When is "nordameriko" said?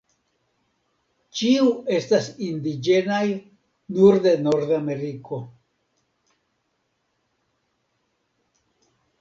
4.47-5.41